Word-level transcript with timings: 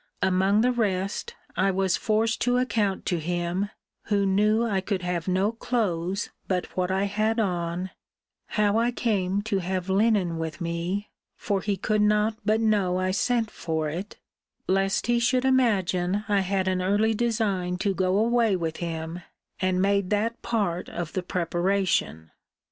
Among 0.23 0.61
the 0.61 0.71
rest, 0.71 1.35
I 1.55 1.69
was 1.69 1.95
forced 1.95 2.41
to 2.41 2.57
account 2.57 3.05
to 3.05 3.19
him, 3.19 3.69
who 4.05 4.25
knew 4.25 4.65
I 4.65 4.81
could 4.81 5.03
have 5.03 5.27
no 5.27 5.51
clothes 5.51 6.31
but 6.47 6.75
what 6.75 6.89
I 6.89 7.03
had 7.03 7.39
on, 7.39 7.91
how 8.47 8.79
I 8.79 8.89
came 8.89 9.43
to 9.43 9.59
have 9.59 9.91
linen 9.91 10.39
with 10.39 10.59
me 10.59 11.11
(for 11.37 11.61
he 11.61 11.77
could 11.77 12.01
not 12.01 12.35
but 12.43 12.59
know 12.59 12.97
I 12.97 13.11
sent 13.11 13.51
for 13.51 13.89
it); 13.89 14.17
lest 14.65 15.05
he 15.05 15.19
should 15.19 15.45
imagine 15.45 16.25
I 16.27 16.39
had 16.39 16.67
an 16.67 16.81
early 16.81 17.13
design 17.13 17.77
to 17.85 17.93
go 17.93 18.17
away 18.17 18.55
with 18.55 18.77
him, 18.77 19.21
and 19.59 19.83
made 19.83 20.09
that 20.09 20.41
part 20.41 20.89
of 20.89 21.13
the 21.13 21.21
preparation. 21.21 22.31